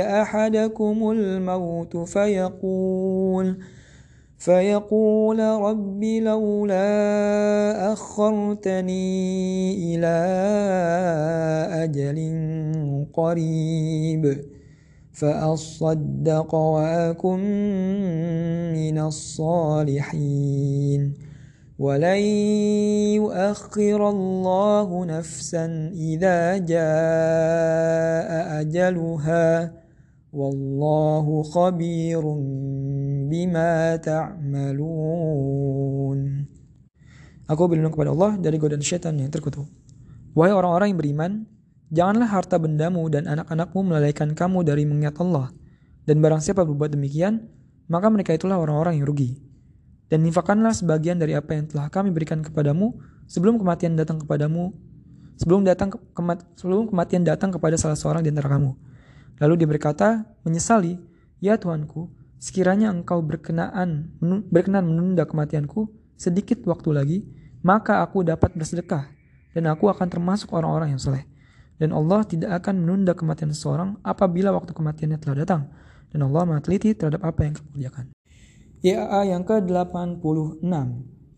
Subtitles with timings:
[0.00, 3.56] أحدكم الموت فيقول
[4.38, 10.16] فيقول رب لولا أخرتني إلى
[11.84, 12.18] أجل
[13.12, 14.44] قريب
[15.12, 17.40] فأصدق وأكن
[18.72, 20.48] من الصالحين.
[21.79, 22.21] ولن
[23.17, 28.29] يؤخر الله نفسا إذا جاء
[28.61, 29.73] أجلها
[30.33, 32.23] والله خبير
[33.31, 34.99] بما تعملون
[37.43, 39.67] Aku berlindung kepada Allah dari godaan syaitan yang terkutuk.
[40.31, 41.43] Wahai orang-orang yang beriman,
[41.93, 45.53] Janganlah harta bendamu dan anak-anakmu melalaikan kamu dari mengingat Allah.
[46.09, 47.45] Dan barang siapa berbuat demikian,
[47.85, 49.37] maka mereka itulah orang-orang yang rugi.
[50.08, 52.96] Dan infakkanlah sebagian dari apa yang telah kami berikan kepadamu
[53.28, 54.72] sebelum kematian datang kepadamu,
[55.36, 58.72] sebelum datang ke, kemat, sebelum kematian datang kepada salah seorang di antara kamu.
[59.38, 60.08] Lalu dia berkata,
[60.48, 60.96] menyesali,
[61.38, 62.08] Ya Tuanku,
[62.40, 64.16] sekiranya engkau berkenaan
[64.48, 67.18] berkenan menunda kematianku sedikit waktu lagi,
[67.60, 69.06] maka aku dapat bersedekah
[69.52, 71.28] dan aku akan termasuk orang-orang yang soleh
[71.78, 75.62] dan Allah tidak akan menunda kematian seseorang apabila waktu kematiannya telah datang
[76.10, 78.06] dan Allah maha terhadap apa yang kamu kerjakan.
[78.82, 80.62] IAA yang ke-86.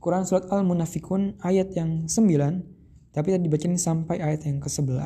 [0.01, 4.97] Quran Surat Al-Munafikun ayat yang 9 tapi tadi dibacain sampai ayat yang ke-11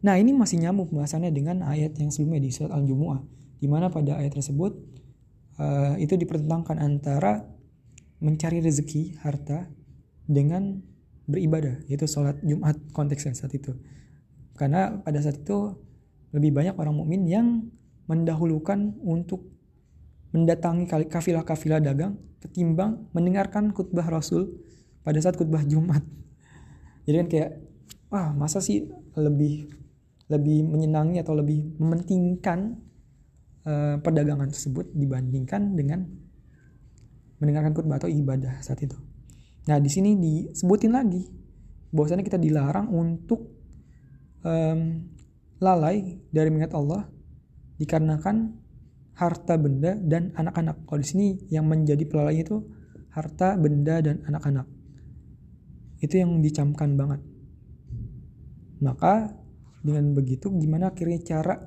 [0.00, 3.20] Nah ini masih nyambung pembahasannya dengan ayat yang sebelumnya di Surat Al-Jumu'ah
[3.60, 4.72] di mana pada ayat tersebut
[5.60, 7.44] uh, itu dipertentangkan antara
[8.22, 9.68] mencari rezeki harta
[10.24, 10.80] dengan
[11.28, 13.76] beribadah yaitu sholat Jumat konteksnya saat itu.
[14.56, 15.76] Karena pada saat itu
[16.32, 17.68] lebih banyak orang mukmin yang
[18.08, 19.44] mendahulukan untuk
[20.30, 24.48] mendatangi kafilah-kafilah dagang ketimbang mendengarkan khutbah Rasul
[25.02, 26.00] pada saat khutbah Jumat.
[27.06, 27.50] Jadi kan kayak
[28.10, 28.86] wah masa sih
[29.18, 29.70] lebih
[30.30, 32.78] lebih menyenangi atau lebih mementingkan
[33.66, 36.06] uh, perdagangan tersebut dibandingkan dengan
[37.42, 38.94] mendengarkan khutbah atau ibadah saat itu.
[39.66, 41.26] Nah, di sini disebutin lagi
[41.90, 43.50] bahwasanya kita dilarang untuk
[44.46, 45.04] um,
[45.58, 47.08] lalai dari mengingat Allah
[47.80, 48.59] dikarenakan
[49.20, 50.88] harta benda dan anak-anak.
[50.88, 52.64] Kalau di sini yang menjadi pelalai itu
[53.12, 54.64] harta benda dan anak-anak.
[56.00, 57.20] Itu yang dicamkan banget.
[58.80, 59.28] Maka
[59.84, 61.60] dengan begitu gimana akhirnya cara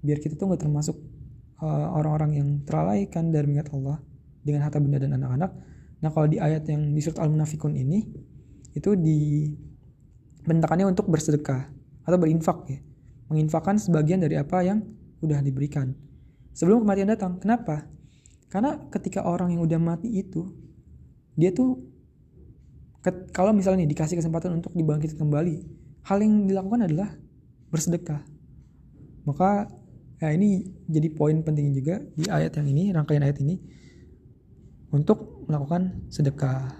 [0.00, 0.96] biar kita tuh nggak termasuk
[1.60, 4.00] uh, orang-orang uh, yang terlalaikan dari mengingat Allah
[4.40, 5.52] dengan harta benda dan anak-anak.
[6.00, 8.08] Nah kalau di ayat yang di surat Al-Munafikun ini
[8.72, 9.52] itu di
[10.48, 11.68] bentakannya untuk bersedekah
[12.08, 12.80] atau berinfak ya.
[13.28, 14.80] Menginfakkan sebagian dari apa yang
[15.20, 16.05] udah diberikan.
[16.56, 17.36] Sebelum kematian datang.
[17.36, 17.84] Kenapa?
[18.48, 20.48] Karena ketika orang yang udah mati itu
[21.36, 21.84] dia tuh
[23.36, 25.62] kalau misalnya nih dikasih kesempatan untuk dibangkit kembali,
[26.08, 27.12] hal yang dilakukan adalah
[27.70, 28.24] bersedekah.
[29.28, 29.68] Maka
[30.18, 33.60] ya ini jadi poin penting juga di ayat yang ini, rangkaian ayat ini
[34.90, 36.72] untuk melakukan sedekah.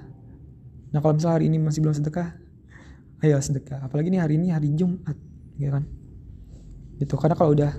[0.91, 2.35] Nah kalau misalnya hari ini masih belum sedekah,
[3.25, 5.17] ayo sedekah apalagi nih hari ini hari Jumat
[5.57, 5.85] gitu kan
[7.01, 7.73] itu karena kalau udah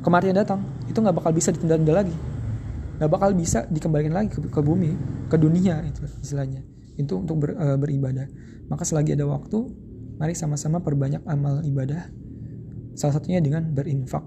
[0.00, 2.16] kematian datang itu nggak bakal bisa ditunda-tunda lagi.
[3.00, 4.92] Nggak bakal bisa dikembalikan lagi ke, ke bumi
[5.32, 6.60] ke dunia itu istilahnya.
[7.00, 8.26] Itu untuk ber, e, beribadah.
[8.68, 9.58] Maka selagi ada waktu
[10.20, 12.12] mari sama-sama perbanyak amal ibadah.
[12.92, 14.24] Salah satunya dengan berinfak.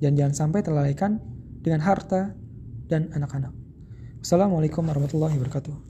[0.00, 1.20] Dan jangan sampai terlalaikan
[1.60, 2.36] dengan harta
[2.88, 3.52] dan anak-anak.
[4.20, 5.76] Assalamualaikum warahmatullahi wabarakatuh